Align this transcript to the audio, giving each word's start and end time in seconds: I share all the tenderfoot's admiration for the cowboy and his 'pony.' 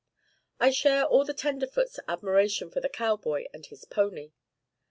I 0.59 0.71
share 0.71 1.03
all 1.05 1.23
the 1.25 1.31
tenderfoot's 1.35 1.99
admiration 2.07 2.71
for 2.71 2.79
the 2.79 2.89
cowboy 2.89 3.45
and 3.53 3.63
his 3.67 3.85
'pony.' 3.85 4.31